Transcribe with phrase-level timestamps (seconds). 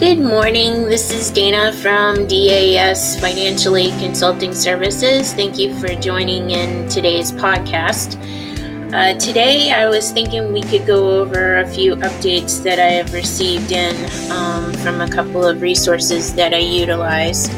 [0.00, 0.86] Good morning.
[0.86, 5.34] This is Dana from DAS Financial Aid Consulting Services.
[5.34, 8.16] Thank you for joining in today's podcast.
[8.94, 13.12] Uh, today, I was thinking we could go over a few updates that I have
[13.12, 13.94] received in
[14.32, 17.54] um, from a couple of resources that I utilize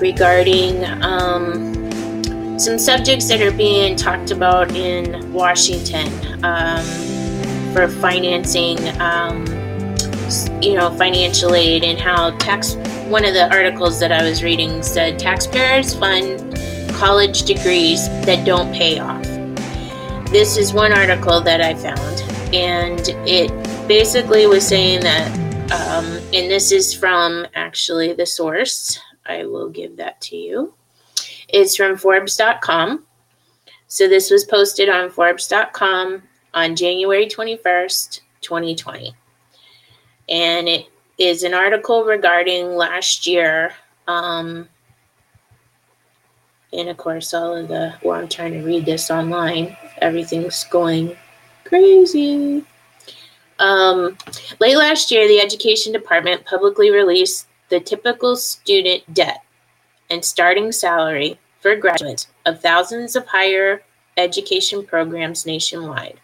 [0.00, 6.84] regarding um, some subjects that are being talked about in Washington um,
[7.72, 9.59] for financing um,
[10.62, 12.74] you know, financial aid and how tax.
[13.08, 16.56] One of the articles that I was reading said taxpayers fund
[16.94, 19.24] college degrees that don't pay off.
[20.30, 22.22] This is one article that I found,
[22.54, 23.50] and it
[23.88, 25.28] basically was saying that,
[25.72, 28.98] um, and this is from actually the source.
[29.26, 30.74] I will give that to you.
[31.48, 33.04] It's from Forbes.com.
[33.88, 36.22] So this was posted on Forbes.com
[36.54, 39.14] on January 21st, 2020
[40.30, 40.86] and it
[41.18, 43.72] is an article regarding last year.
[44.06, 44.68] Um,
[46.72, 49.76] and of course, all of the, well, I'm trying to read this online.
[49.98, 51.16] Everything's going
[51.64, 52.64] crazy.
[53.58, 54.16] Um,
[54.60, 59.42] late last year, the Education Department publicly released the typical student debt
[60.08, 63.82] and starting salary for graduates of thousands of higher
[64.16, 66.20] education programs nationwide.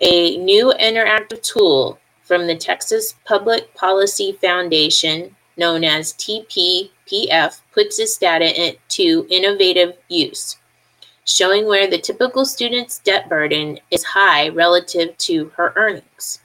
[0.00, 8.18] A new interactive tool from the Texas Public Policy Foundation, known as TPPF, puts this
[8.18, 10.56] data to innovative use,
[11.24, 16.40] showing where the typical student's debt burden is high relative to her earnings.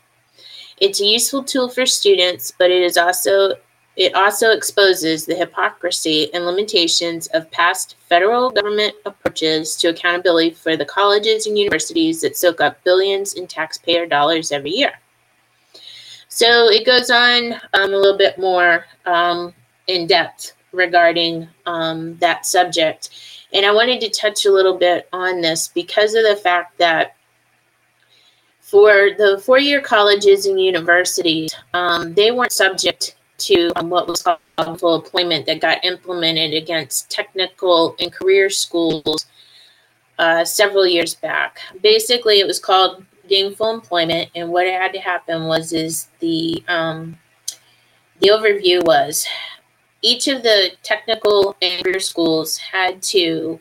[0.77, 3.53] It's a useful tool for students, but it is also
[3.97, 10.77] it also exposes the hypocrisy and limitations of past federal government approaches to accountability for
[10.77, 14.93] the colleges and universities that soak up billions in taxpayer dollars every year.
[16.33, 19.53] So it goes on um, a little bit more um,
[19.87, 23.09] in depth regarding um, that subject.
[23.51, 27.17] And I wanted to touch a little bit on this because of the fact that
[28.61, 34.21] for the four year colleges and universities, um, they weren't subject to um, what was
[34.21, 34.39] called
[34.79, 39.25] full employment that got implemented against technical and career schools
[40.17, 41.59] uh, several years back.
[41.83, 47.17] Basically, it was called gainful employment, and what had to happen was is the um,
[48.19, 49.25] the overview was
[50.01, 53.59] each of the technical and career schools had to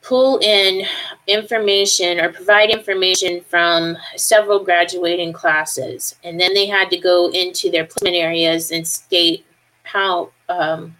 [0.00, 0.86] pull in
[1.26, 7.70] information or provide information from several graduating classes, and then they had to go into
[7.70, 9.44] their placement areas and state
[9.82, 10.96] how um,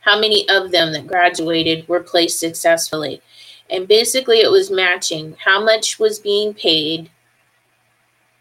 [0.00, 3.20] how many of them that graduated were placed successfully.
[3.70, 7.10] And basically, it was matching how much was being paid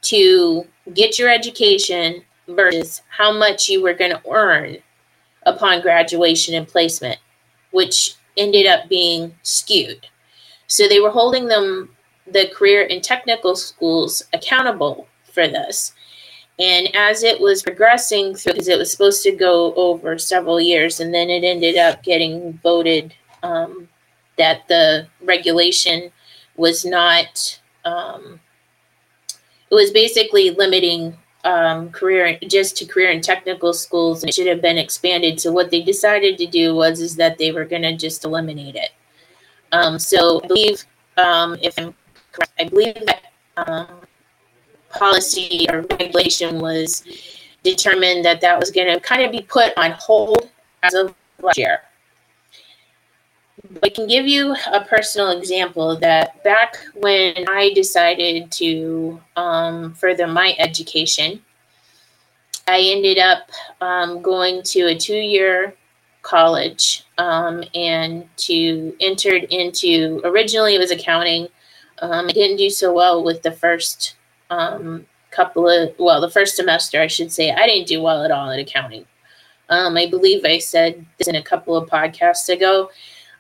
[0.04, 4.78] to get your education versus how much you were going to earn
[5.46, 7.20] upon graduation and placement,
[7.72, 10.08] which ended up being skewed.
[10.68, 11.90] So they were holding them,
[12.32, 15.94] the career and technical schools, accountable for this.
[16.60, 21.00] And as it was progressing through, because it was supposed to go over several years,
[21.00, 23.88] and then it ended up getting voted um,
[24.38, 26.12] that the regulation
[26.56, 28.40] was not um,
[29.70, 34.48] it was basically limiting um, career just to career and technical schools and it should
[34.48, 35.40] have been expanded.
[35.40, 38.76] So what they decided to do was is that they were going to just eliminate
[38.76, 38.92] it.
[39.72, 40.86] Um, so i believe
[41.18, 41.94] um, if i'm
[42.32, 43.88] correct i believe that um,
[44.90, 47.04] policy or regulation was
[47.64, 50.50] determined that that was going to kind of be put on hold
[50.84, 51.82] as of last year
[53.84, 60.28] I can give you a personal example that back when I decided to um, further
[60.28, 61.42] my education,
[62.68, 63.50] I ended up
[63.82, 65.74] um, going to a two year
[66.22, 71.48] college um, and to entered into originally it was accounting.
[72.00, 74.16] Um, I didn't do so well with the first
[74.50, 78.32] um, couple of well the first semester I should say I didn't do well at
[78.32, 79.06] all at accounting.
[79.70, 82.90] Um, I believe I said this in a couple of podcasts ago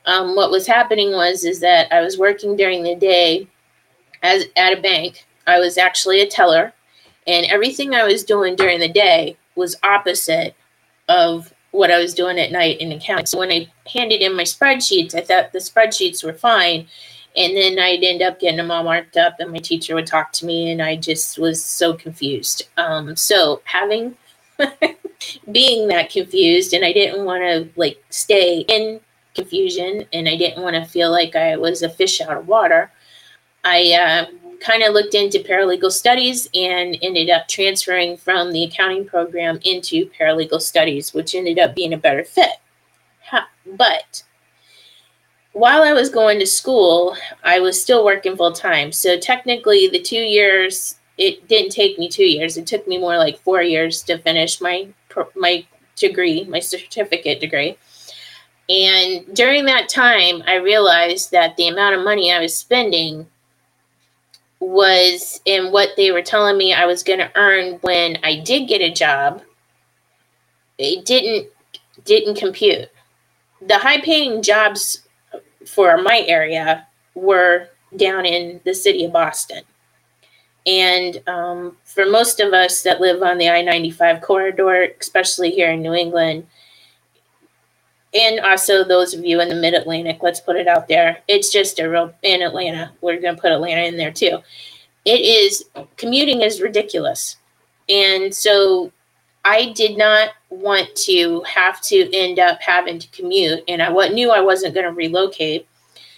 [0.07, 3.47] um, what was happening was is that I was working during the day
[4.23, 5.27] as at a bank.
[5.45, 6.73] I was actually a teller,
[7.27, 10.55] and everything I was doing during the day was opposite
[11.09, 13.25] of what I was doing at night in accounting.
[13.25, 16.87] So when I handed in my spreadsheets, I thought the spreadsheets were fine.
[17.35, 20.31] And then I'd end up getting them all marked up, and my teacher would talk
[20.33, 22.63] to me, and I just was so confused.
[22.77, 24.15] Um, so having
[25.51, 29.01] being that confused, and I didn't want to like stay in
[29.37, 32.91] confusion and I didn't want to feel like I was a fish out of water,
[33.63, 34.25] I uh,
[34.59, 40.09] kind of looked into paralegal studies and ended up transferring from the accounting program into
[40.19, 42.59] paralegal studies, which ended up being a better fit.
[43.75, 44.23] But
[45.51, 48.91] while I was going to school, I was still working full time.
[48.91, 52.57] So technically, the two years it didn't take me two years.
[52.57, 54.87] It took me more like four years to finish my
[55.35, 57.77] my degree, my certificate degree.
[58.69, 63.27] And during that time, I realized that the amount of money I was spending
[64.59, 68.67] was in what they were telling me I was going to earn when I did
[68.67, 69.41] get a job.
[70.77, 71.49] It didn't
[72.03, 72.89] didn't compute.
[73.61, 75.07] The high paying jobs
[75.65, 79.63] for my area were down in the city of Boston.
[80.65, 85.71] And um, for most of us that live on the I 95 corridor, especially here
[85.71, 86.45] in New England,
[88.13, 91.19] and also those of you in the mid Atlantic, let's put it out there.
[91.27, 94.39] It's just a real, in Atlanta, we're going to put Atlanta in there too.
[95.05, 95.65] It is,
[95.97, 97.37] commuting is ridiculous.
[97.89, 98.91] And so
[99.45, 104.31] I did not want to have to end up having to commute, and I knew
[104.31, 105.67] I wasn't going to relocate.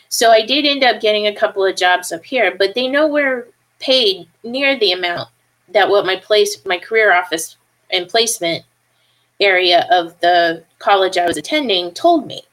[0.10, 3.48] So I did end up getting a couple of jobs up here, but they nowhere
[3.80, 5.30] paid near the amount
[5.70, 7.58] that what my place, my career office
[7.92, 8.66] and placement
[9.40, 12.44] area of the college I was attending told me.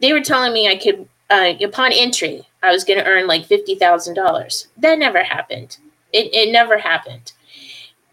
[0.00, 3.48] They were telling me I could, uh, upon entry, I was going to earn like
[3.48, 4.66] $50,000.
[4.78, 5.78] That never happened.
[6.12, 7.32] It, it never happened.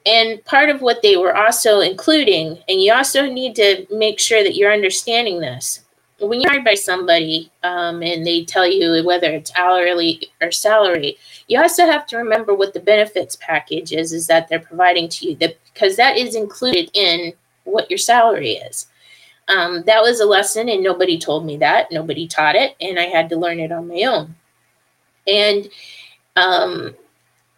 [0.06, 4.42] And part of what they were also including, and you also need to make sure
[4.44, 5.82] that you're understanding this,
[6.20, 11.18] when you're hired by somebody um, and they tell you whether it's hourly or salary,
[11.48, 15.28] you also have to remember what the benefits package is, is that they're providing to
[15.28, 17.34] you, that, because that is included in
[17.68, 18.88] what your salary is.
[19.48, 21.92] Um, that was a lesson, and nobody told me that.
[21.92, 24.36] Nobody taught it, and I had to learn it on my own.
[25.26, 25.70] And
[26.36, 26.96] um,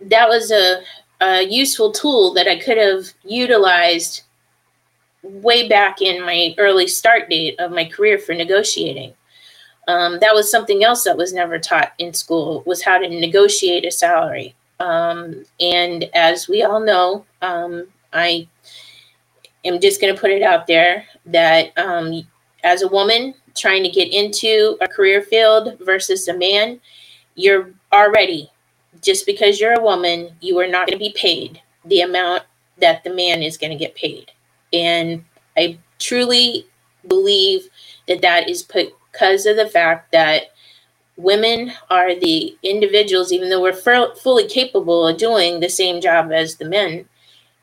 [0.01, 0.81] that was a,
[1.21, 4.23] a useful tool that I could have utilized
[5.23, 9.13] way back in my early start date of my career for negotiating.
[9.87, 13.85] Um, that was something else that was never taught in school was how to negotiate
[13.85, 14.55] a salary.
[14.79, 18.47] Um, and as we all know, um, I
[19.65, 22.25] am just going to put it out there that um,
[22.63, 26.79] as a woman trying to get into a career field versus a man,
[27.35, 28.51] you're already
[29.01, 32.43] just because you're a woman, you are not going to be paid the amount
[32.77, 34.31] that the man is going to get paid.
[34.73, 35.23] And
[35.57, 36.67] I truly
[37.07, 37.67] believe
[38.07, 40.51] that that is because of the fact that
[41.17, 46.55] women are the individuals, even though we're fully capable of doing the same job as
[46.55, 47.05] the men,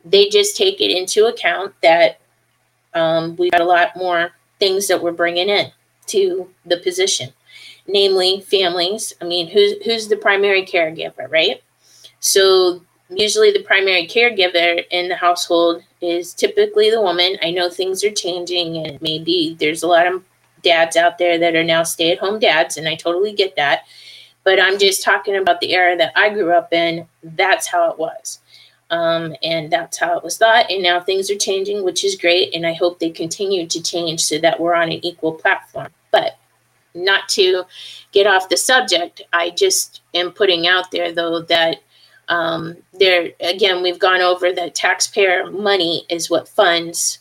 [0.07, 2.21] they just take it into account that
[2.95, 5.71] um, we've got a lot more things that we're bringing in
[6.07, 7.33] to the position,
[7.87, 9.13] namely families.
[9.21, 11.63] I mean, who's who's the primary caregiver, right?
[12.21, 17.37] So usually the primary caregiver in the household is typically the woman.
[17.43, 20.23] I know things are changing and maybe there's a lot of
[20.63, 23.85] dads out there that are now stay at home dads, and I totally get that.
[24.45, 27.07] But I'm just talking about the era that I grew up in.
[27.23, 28.41] That's how it was.
[28.91, 30.71] Um, and that's how it was thought.
[30.71, 32.55] And now things are changing, which is great.
[32.55, 35.89] And I hope they continue to change so that we're on an equal platform.
[36.13, 36.39] But
[36.95, 37.65] not to
[38.13, 41.83] get off the subject, I just am putting out there, though, that
[42.29, 47.19] um, there again, we've gone over that taxpayer money is what funds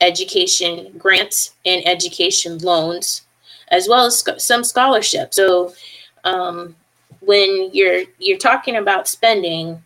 [0.00, 3.22] education grants and education loans,
[3.68, 5.36] as well as sc- some scholarships.
[5.36, 5.74] So
[6.24, 6.76] um,
[7.20, 9.82] when you're you're talking about spending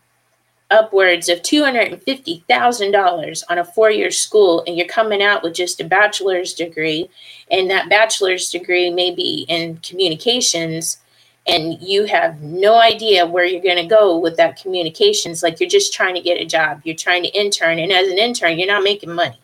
[0.71, 5.85] upwards of $250,000 on a four year school and you're coming out with just a
[5.85, 7.09] bachelor's degree,
[7.51, 10.99] and that bachelor's degree may be in communications,
[11.47, 15.69] and you have no idea where you're going to go with that communications, like you're
[15.69, 18.67] just trying to get a job, you're trying to intern, and as an intern, you're
[18.67, 19.39] not making money.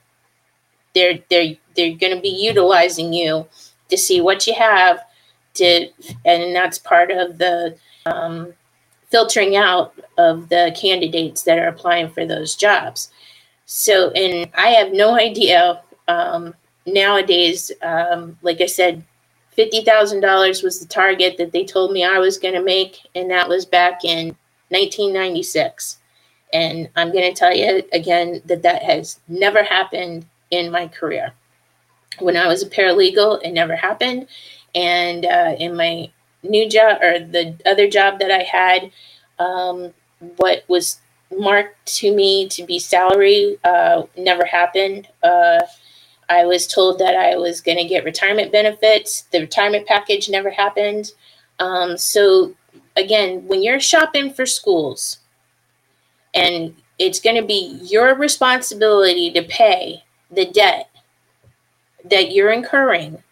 [0.95, 3.47] They're, they're, they're going to be utilizing you
[3.89, 5.05] to see what you have
[5.55, 5.89] to,
[6.25, 7.77] and that's part of the,
[8.07, 8.53] um,
[9.13, 13.11] filtering out of the candidates that are applying for those jobs.
[13.67, 16.55] So, and I have no idea um,
[16.87, 19.05] nowadays, um, like I said,
[19.57, 23.49] $50,000 was the target that they told me I was going to make, and that
[23.49, 24.29] was back in
[24.71, 25.99] 1996.
[26.55, 31.33] And I'm going to tell you again that that has never happened in my career.
[32.19, 34.27] When I was a paralegal, it never happened.
[34.75, 36.11] And uh, in my
[36.43, 38.91] new job or the other job that I had,
[39.39, 39.93] um,
[40.37, 41.01] what was
[41.39, 45.09] marked to me to be salary uh, never happened.
[45.23, 45.61] Uh,
[46.29, 49.23] I was told that I was going to get retirement benefits.
[49.33, 51.13] The retirement package never happened.
[51.59, 52.55] Um, so
[52.97, 55.19] again, when you're shopping for schools,
[56.35, 60.89] and it's going to be your responsibility to pay the debt
[62.05, 63.23] that you're incurring,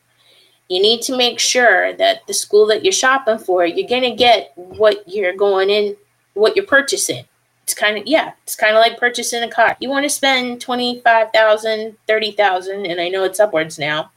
[0.70, 4.52] you need to make sure that the school that you're shopping for, you're to get
[4.54, 5.96] what you're going in,
[6.34, 7.24] what you're purchasing.
[7.64, 9.76] It's kind of, yeah, it's kind of like purchasing a car.
[9.80, 14.12] You want to spend 25,000, 30,000, and I know it's upwards now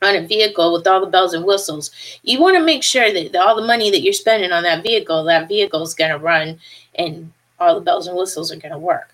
[0.00, 1.90] on a vehicle with all the bells and whistles.
[2.22, 5.24] You want to make sure that all the money that you're spending on that vehicle,
[5.24, 6.60] that vehicle is to run
[6.94, 9.12] and all the bells and whistles are to work.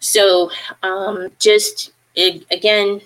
[0.00, 0.50] So,
[0.82, 3.00] um, just it, again,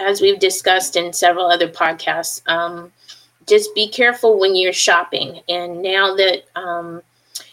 [0.00, 2.92] as we've discussed in several other podcasts, um,
[3.46, 5.40] just be careful when you're shopping.
[5.48, 7.02] And now that um,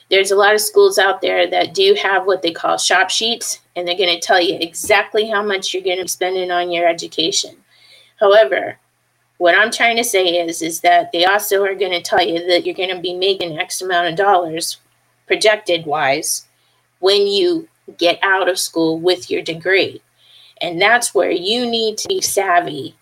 [0.09, 3.59] there's a lot of schools out there that do have what they call shop sheets,
[3.75, 6.71] and they're going to tell you exactly how much you're going to be spending on
[6.71, 7.55] your education.
[8.19, 8.77] However,
[9.37, 12.45] what I'm trying to say is, is that they also are going to tell you
[12.47, 14.77] that you're going to be making X amount of dollars
[15.25, 16.45] projected wise
[16.99, 17.67] when you
[17.97, 20.01] get out of school with your degree.
[20.61, 22.95] And that's where you need to be savvy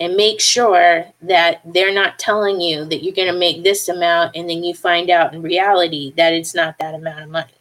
[0.00, 4.34] and make sure that they're not telling you that you're going to make this amount
[4.34, 7.52] and then you find out in reality that it's not that amount of money.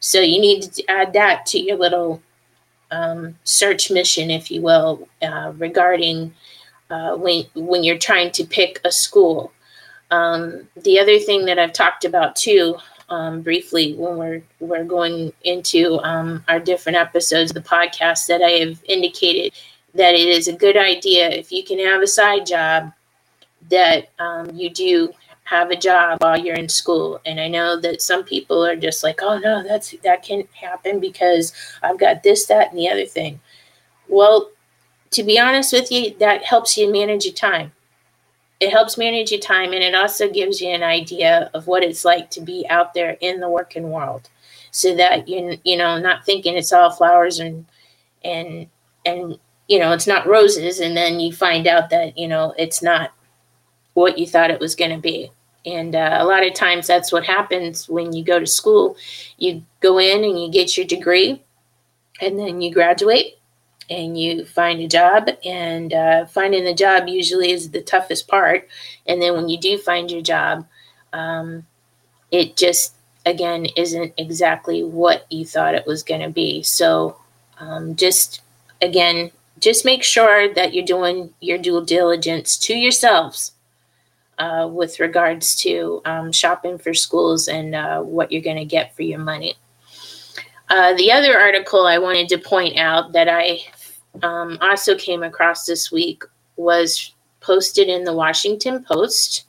[0.00, 2.20] So you need to add that to your little
[2.90, 6.34] um, search mission, if you will, uh, regarding
[6.90, 9.52] uh, when when you're trying to pick a school.
[10.10, 12.76] Um, the other thing that I've talked about too
[13.12, 18.40] um, briefly when we're we're going into um, our different episodes of the podcast that
[18.40, 19.52] I have indicated
[19.94, 22.90] that it is a good idea if you can have a side job
[23.70, 25.12] that um, you do
[25.44, 27.20] have a job while you're in school.
[27.26, 30.98] And I know that some people are just like, oh no, that's that can't happen
[30.98, 31.52] because
[31.82, 33.40] I've got this, that, and the other thing.
[34.08, 34.50] Well,
[35.10, 37.72] to be honest with you, that helps you manage your time
[38.62, 42.04] it helps manage your time and it also gives you an idea of what it's
[42.04, 44.28] like to be out there in the working world.
[44.70, 47.66] So that you you know not thinking it's all flowers and
[48.24, 48.68] and
[49.04, 49.38] and
[49.68, 53.12] you know it's not roses and then you find out that you know it's not
[53.94, 55.32] what you thought it was going to be.
[55.66, 58.96] And uh, a lot of times that's what happens when you go to school.
[59.38, 61.42] You go in and you get your degree
[62.20, 63.38] and then you graduate
[63.90, 68.68] and you find a job and uh, finding the job usually is the toughest part.
[69.06, 70.66] And then when you do find your job
[71.12, 71.66] um,
[72.30, 72.94] it just
[73.26, 76.62] again isn't exactly what you thought it was going to be.
[76.62, 77.16] So
[77.58, 78.40] um, just
[78.80, 83.52] again just make sure that you're doing your due diligence to yourselves
[84.38, 88.96] uh, with regards to um, shopping for schools and uh, what you're going to get
[88.96, 89.54] for your money
[90.72, 93.60] uh, the other article I wanted to point out that I
[94.22, 96.24] um, also came across this week
[96.56, 99.44] was posted in the Washington Post.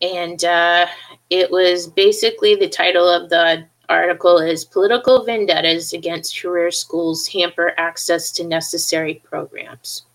[0.00, 0.86] And uh,
[1.28, 7.74] it was basically the title of the article is Political Vendettas Against Career Schools Hamper
[7.76, 10.06] Access to Necessary Programs.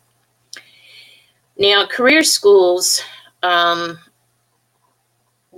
[1.55, 2.99] Now, career schools,
[3.43, 3.99] um,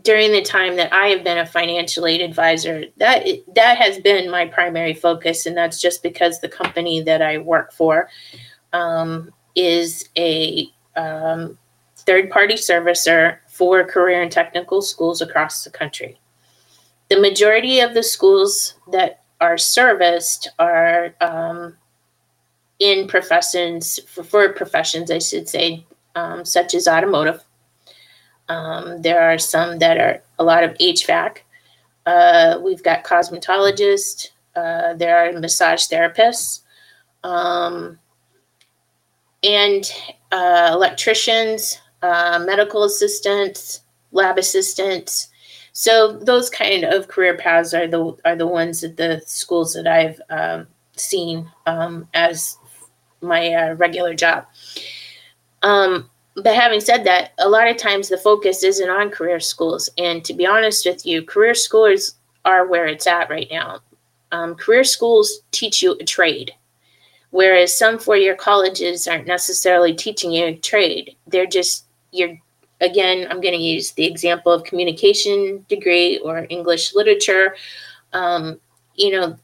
[0.07, 4.31] during the time that I have been a financial aid advisor, that that has been
[4.31, 8.07] my primary focus, and that's just because the company that I work for
[8.71, 11.57] um, is a um,
[11.97, 16.17] third-party servicer for career and technical schools across the country.
[17.09, 21.75] The majority of the schools that are serviced are um,
[22.79, 25.85] in professions for, for, professions, I should say,
[26.15, 27.43] um, such as automotive
[28.49, 31.39] um, there are some that are a lot of HVAC.
[32.05, 34.27] Uh, we've got cosmetologists.
[34.55, 36.61] Uh, there are massage therapists.
[37.23, 37.99] Um,
[39.43, 39.91] and
[40.31, 45.27] uh, electricians, uh, medical assistants, lab assistants.
[45.73, 49.87] So those kind of career paths are the are the ones at the schools that
[49.87, 52.57] I've um, seen um, as
[53.21, 54.45] my uh, regular job.
[55.61, 59.89] Um, but having said that, a lot of times the focus isn't on career schools.
[59.97, 62.15] And to be honest with you, career schools
[62.45, 63.79] are where it's at right now.
[64.31, 66.51] Um, career schools teach you a trade,
[67.31, 71.15] whereas some four year colleges aren't necessarily teaching you a trade.
[71.25, 72.37] They're just, you're,
[72.81, 77.55] again, I'm going to use the example of communication degree or English literature.
[78.13, 78.59] Um,
[78.95, 79.37] you know,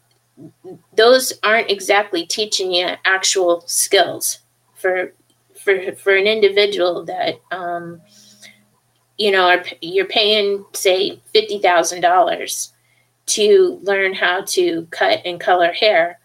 [0.96, 4.40] those aren't exactly teaching you actual skills
[4.76, 5.14] for
[5.63, 8.01] for for an individual that um,
[9.17, 12.74] you know are, you're paying say fifty thousand dollars
[13.25, 16.20] to learn how to cut and color hair.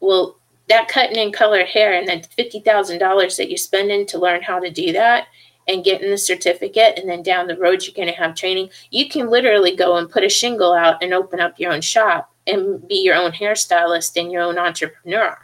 [0.00, 4.18] Well, that cutting and color hair and that fifty thousand dollars that you're spending to
[4.18, 5.26] learn how to do that
[5.66, 9.08] and getting the certificate and then down the road you're going to have training you
[9.08, 12.86] can literally go and put a shingle out and open up your own shop and
[12.88, 15.38] be your own hairstylist and your own entrepreneur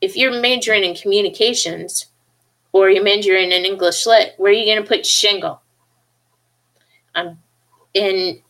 [0.00, 2.06] if you're majoring in communications
[2.72, 5.60] or you're majoring in an english lit where are you going to put shingle
[7.14, 7.38] um,
[7.94, 8.40] and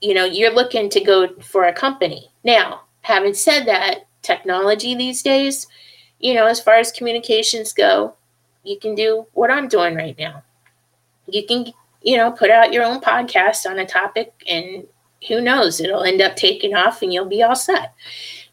[0.00, 5.22] you know you're looking to go for a company now having said that technology these
[5.22, 5.66] days
[6.20, 8.14] you know as far as communications go
[8.66, 10.42] you can do what I'm doing right now.
[11.26, 11.72] You can,
[12.02, 14.86] you know, put out your own podcast on a topic and
[15.28, 17.94] who knows, it'll end up taking off and you'll be all set.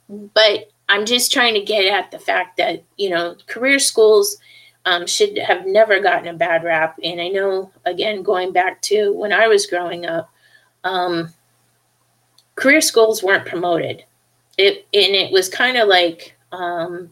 [0.08, 4.38] But I'm just trying to get at the fact that, you know, career schools
[4.86, 7.00] um, should have never gotten a bad rap.
[7.04, 10.30] And I know, again, going back to when I was growing up,
[10.84, 11.34] um,
[12.56, 14.04] career schools weren't promoted.
[14.58, 17.10] It, and it was kind of like, um,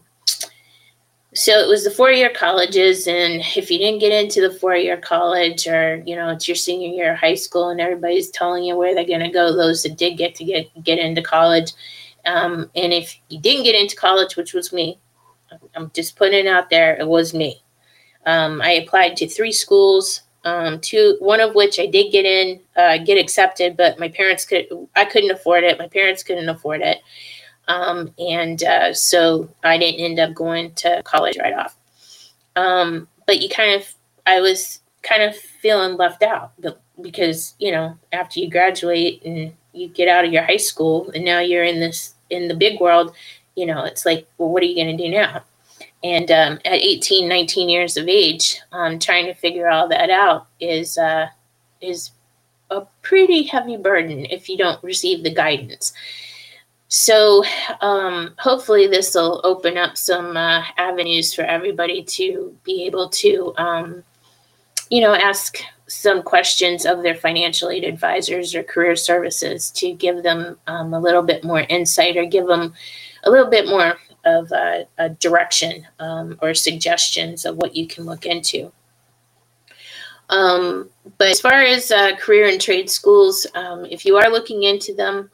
[1.34, 4.76] so it was the four year colleges and if you didn't get into the four
[4.76, 8.64] year college or you know it's your senior year of high school and everybody's telling
[8.64, 11.72] you where they're going to go those that did get to get get into college
[12.26, 14.98] um, and if you didn't get into college which was me
[15.74, 17.61] i'm just putting it out there it was me
[18.26, 22.58] um, i applied to three schools um, two one of which i did get in
[22.76, 26.80] uh, get accepted but my parents could i couldn't afford it my parents couldn't afford
[26.80, 26.98] it
[27.68, 31.76] um, and uh, so I didn't end up going to college right off.
[32.56, 33.94] Um, but you kind of,
[34.26, 36.52] I was kind of feeling left out
[37.00, 41.24] because, you know, after you graduate and you get out of your high school and
[41.24, 43.14] now you're in this, in the big world,
[43.56, 45.42] you know, it's like, well, what are you going to do now?
[46.04, 50.48] And um, at 18, 19 years of age, um, trying to figure all that out
[50.58, 51.28] is, uh,
[51.80, 52.10] is
[52.70, 55.92] a pretty heavy burden if you don't receive the guidance.
[56.88, 57.42] So
[57.80, 63.54] um, hopefully this will open up some uh, avenues for everybody to be able to,
[63.56, 64.04] um,
[64.90, 70.22] you know, ask some questions of their financial aid advisors or career services to give
[70.22, 72.74] them um, a little bit more insight or give them
[73.24, 78.04] a little bit more of a, a direction um, or suggestions of what you can
[78.04, 78.72] look into.
[80.28, 84.62] Um, but as far as uh, career and trade schools, um, if you are looking
[84.62, 85.30] into them,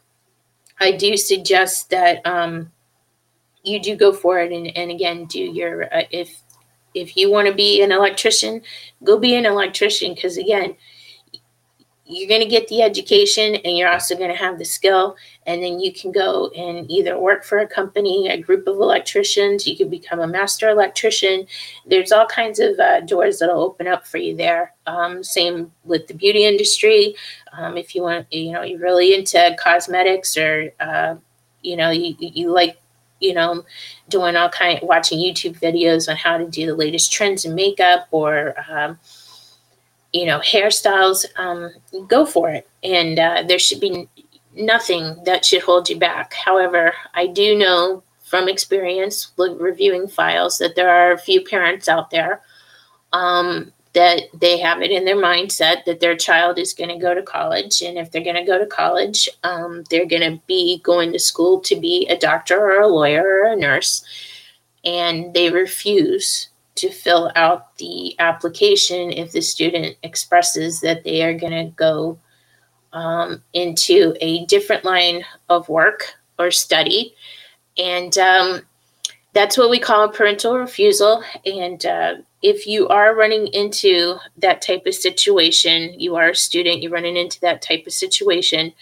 [0.81, 2.73] I do suggest that um,
[3.63, 6.43] you do go for it and, and again do your uh, if
[6.95, 8.63] if you want to be an electrician,
[9.05, 10.75] go be an electrician because again,
[12.11, 15.15] you're going to get the education and you're also going to have the skill
[15.47, 19.67] and then you can go and either work for a company a group of electricians
[19.67, 21.47] you can become a master electrician.
[21.87, 24.75] There's all kinds of uh, doors that'll open up for you there.
[24.87, 27.15] Um, same with the beauty industry.
[27.53, 31.17] Um, if you want you know you're really into cosmetics or uh,
[31.63, 32.81] you know you, you like
[33.21, 33.65] you know
[34.09, 38.07] doing all kind watching youtube videos on how to do the latest trends in makeup
[38.13, 38.97] or um,
[40.13, 41.73] you know, hairstyles, um,
[42.07, 42.69] go for it.
[42.83, 44.09] And uh, there should be
[44.55, 46.35] nothing that should hold you back.
[46.35, 52.11] However, I do know from experience reviewing files that there are a few parents out
[52.11, 52.43] there
[53.13, 57.15] um, that they have it in their mindset that their child is going to go
[57.15, 57.81] to college.
[57.83, 61.19] And if they're going to go to college, um, they're going to be going to
[61.19, 64.05] school to be a doctor or a lawyer or a nurse.
[64.85, 71.39] And they refuse to fill out the application if the student expresses that they are
[71.39, 72.19] going to go
[72.93, 77.15] um, into a different line of work or study.
[77.77, 78.63] And um,
[79.35, 81.23] that's what we call a parental refusal.
[81.45, 86.83] And uh, if you are running into that type of situation, you are a student,
[86.83, 88.73] you're running into that type of situation,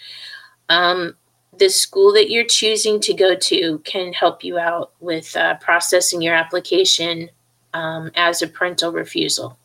[0.69, 1.15] um,
[1.57, 6.21] the school that you're choosing to go to can help you out with uh, processing
[6.21, 7.29] your application
[7.73, 9.57] um, as a parental refusal.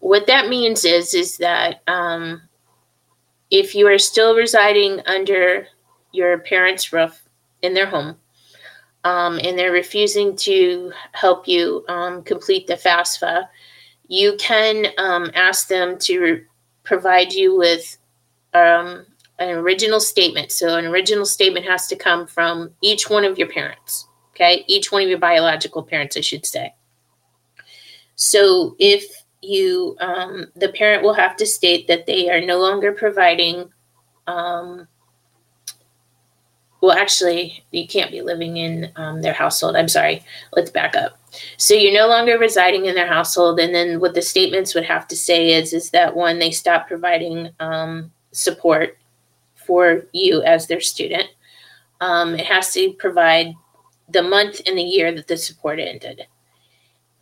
[0.00, 2.42] What that means is is that um,
[3.50, 5.66] if you are still residing under
[6.12, 7.22] your parents' roof
[7.62, 8.16] in their home,
[9.04, 13.48] um, and they're refusing to help you um, complete the FAFSA,
[14.08, 16.42] you can um, ask them to re-
[16.82, 17.98] provide you with
[18.52, 19.06] um,
[19.38, 20.50] an original statement.
[20.50, 24.64] So, an original statement has to come from each one of your parents, okay?
[24.66, 26.74] Each one of your biological parents, I should say.
[28.16, 29.04] So if
[29.42, 33.70] you, um, the parent will have to state that they are no longer providing,
[34.26, 34.88] um,
[36.80, 39.76] well, actually, you can't be living in um, their household.
[39.76, 40.22] I'm sorry.
[40.52, 41.18] Let's back up.
[41.56, 45.06] So you're no longer residing in their household, and then what the statements would have
[45.08, 48.98] to say is, is that one, they stop providing um, support
[49.54, 51.28] for you as their student.
[52.00, 53.54] Um, it has to provide
[54.08, 56.26] the month and the year that the support ended.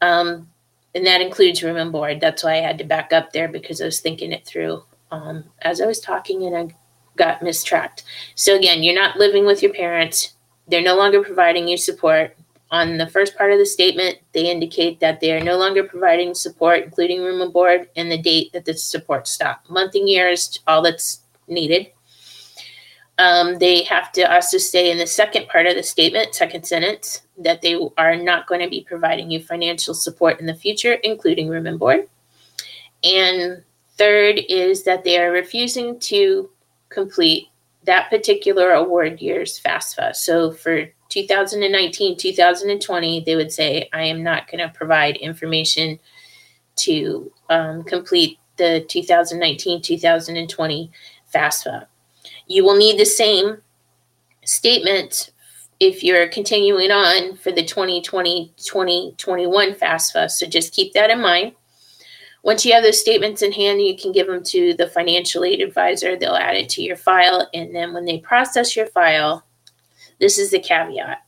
[0.00, 0.50] Um,
[0.94, 2.20] and that includes room and board.
[2.20, 5.44] That's why I had to back up there because I was thinking it through um,
[5.62, 6.74] as I was talking and I
[7.16, 8.04] got mistracked.
[8.34, 10.34] So again, you're not living with your parents.
[10.68, 12.36] They're no longer providing you support.
[12.70, 16.34] On the first part of the statement, they indicate that they are no longer providing
[16.34, 19.70] support, including room and board, and the date that the support stopped.
[19.70, 21.92] Month and year is all that's needed.
[23.18, 27.22] Um, they have to also say in the second part of the statement, second sentence,
[27.38, 31.48] that they are not going to be providing you financial support in the future, including
[31.48, 32.08] room and board.
[33.04, 33.62] And
[33.96, 36.50] third is that they are refusing to
[36.88, 37.48] complete
[37.84, 40.16] that particular award year's FAFSA.
[40.16, 45.98] So for 2019, 2020, they would say, I am not going to provide information
[46.76, 50.90] to um, complete the 2019, 2020
[51.32, 51.86] FAFSA.
[52.46, 53.58] You will need the same
[54.44, 55.30] statement
[55.80, 60.30] if you're continuing on for the 2020 2021 FAFSA.
[60.30, 61.52] So just keep that in mind.
[62.42, 65.62] Once you have those statements in hand, you can give them to the financial aid
[65.62, 66.14] advisor.
[66.14, 67.48] They'll add it to your file.
[67.54, 69.46] And then when they process your file,
[70.20, 71.24] this is the caveat.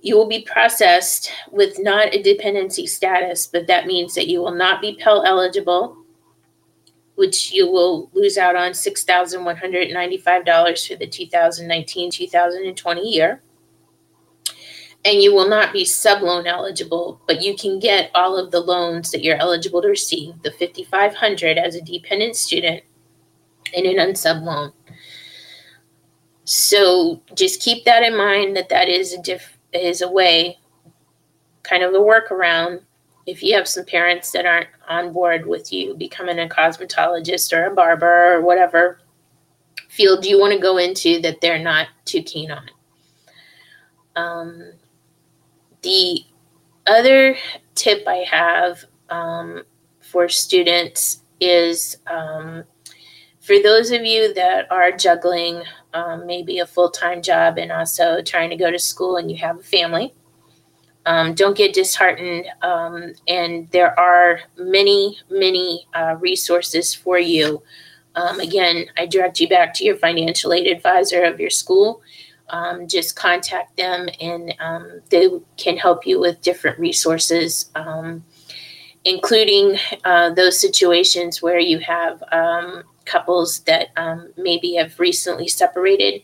[0.00, 4.54] You will be processed with not a dependency status, but that means that you will
[4.54, 5.96] not be Pell eligible,
[7.16, 13.42] which you will lose out on $6,195 for the 2019 2020 year
[15.06, 18.58] and you will not be sub loan eligible, but you can get all of the
[18.58, 22.82] loans that you're eligible to receive, the 5500 as a dependent student
[23.72, 24.72] in an unsub loan.
[26.42, 30.58] So just keep that in mind that that is a diff is a way
[31.62, 32.80] kind of a workaround
[33.26, 37.66] if you have some parents that aren't on board with you becoming a cosmetologist or
[37.66, 39.00] a barber or whatever
[39.88, 42.70] field you want to go into that they're not too keen on.
[44.14, 44.72] Um,
[45.82, 46.20] the
[46.86, 47.36] other
[47.74, 49.64] tip I have um,
[50.00, 52.64] for students is um,
[53.40, 55.62] for those of you that are juggling
[55.94, 59.36] um, maybe a full time job and also trying to go to school and you
[59.36, 60.14] have a family,
[61.06, 62.46] um, don't get disheartened.
[62.62, 67.62] Um, and there are many, many uh, resources for you.
[68.14, 72.02] Um, again, I direct you back to your financial aid advisor of your school
[72.50, 78.24] um, just contact them and um, they can help you with different resources, um,
[79.04, 82.22] including uh, those situations where you have
[83.04, 83.88] couples that
[84.36, 86.22] maybe have recently separated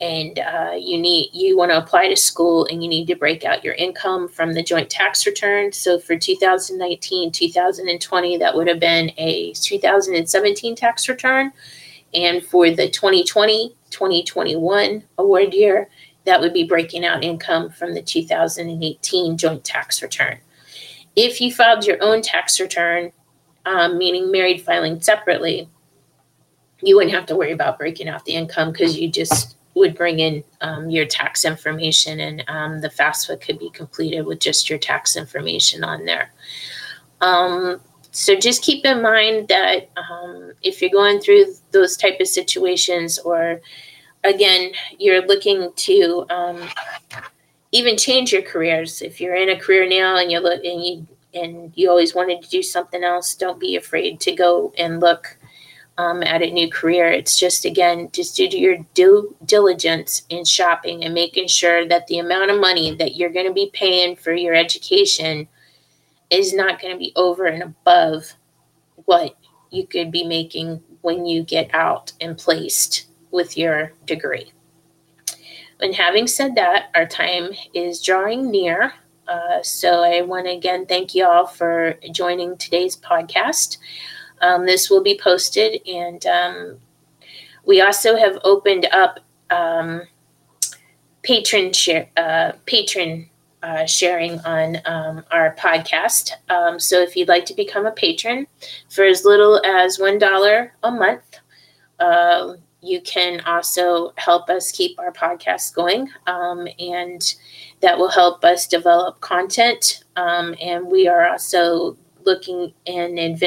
[0.00, 3.44] and uh, you need you want to apply to school and you need to break
[3.44, 8.80] out your income from the joint tax return so for 2019 2020 that would have
[8.80, 11.52] been a 2017 tax return
[12.14, 15.88] and for the 2020 2021 award year,
[16.24, 20.38] that would be breaking out income from the 2018 joint tax return.
[21.16, 23.12] If you filed your own tax return,
[23.66, 25.68] um, meaning married filing separately,
[26.82, 30.18] you wouldn't have to worry about breaking out the income because you just would bring
[30.18, 34.78] in um, your tax information and um, the FAFSA could be completed with just your
[34.78, 36.32] tax information on there.
[37.20, 37.80] Um,
[38.12, 43.18] so just keep in mind that um, if you're going through those type of situations
[43.18, 43.60] or
[44.24, 46.68] again you're looking to um,
[47.72, 51.06] even change your careers if you're in a career now and you're looking and you
[51.32, 55.38] and you always wanted to do something else don't be afraid to go and look
[55.98, 61.04] um, at a new career it's just again just do your due diligence in shopping
[61.04, 64.32] and making sure that the amount of money that you're going to be paying for
[64.32, 65.46] your education
[66.30, 68.34] is not going to be over and above
[69.04, 69.36] what
[69.70, 74.52] you could be making when you get out and placed with your degree.
[75.80, 78.92] And having said that, our time is drawing near.
[79.26, 83.78] Uh, so I want to again thank you all for joining today's podcast.
[84.40, 86.78] Um, this will be posted, and um,
[87.64, 90.02] we also have opened up um,
[91.22, 93.28] patron share, uh, patron
[93.62, 96.32] uh, sharing on um, our podcast.
[96.48, 98.46] Um, so if you'd like to become a patron
[98.88, 101.40] for as little as $1 a month,
[101.98, 106.08] uh, you can also help us keep our podcast going.
[106.26, 107.34] Um, and
[107.80, 110.04] that will help us develop content.
[110.16, 113.38] Um, and we are also looking and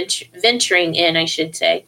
[0.42, 1.86] venturing in, I should say,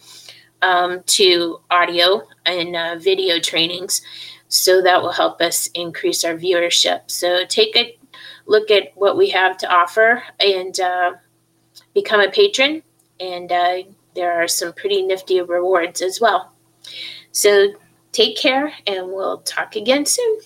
[0.61, 4.01] um, to audio and uh, video trainings.
[4.47, 7.01] So that will help us increase our viewership.
[7.07, 7.97] So take a
[8.45, 11.13] look at what we have to offer and uh,
[11.93, 12.83] become a patron.
[13.19, 13.77] And uh,
[14.13, 16.53] there are some pretty nifty rewards as well.
[17.31, 17.73] So
[18.11, 20.39] take care, and we'll talk again soon.